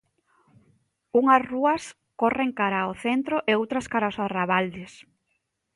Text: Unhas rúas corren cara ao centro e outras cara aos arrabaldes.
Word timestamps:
Unhas 1.19 1.43
rúas 1.51 1.83
corren 2.21 2.51
cara 2.59 2.79
ao 2.81 2.93
centro 3.05 3.35
e 3.49 3.51
outras 3.59 3.85
cara 3.91 4.05
aos 4.09 4.21
arrabaldes. 4.25 4.91